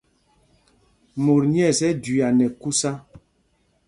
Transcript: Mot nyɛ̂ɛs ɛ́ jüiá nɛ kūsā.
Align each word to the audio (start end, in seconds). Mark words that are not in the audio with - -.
Mot 1.23 1.41
nyɛ̂ɛs 1.53 1.79
ɛ́ 1.87 1.97
jüiá 2.03 2.27
nɛ 2.37 2.45
kūsā. 2.61 2.91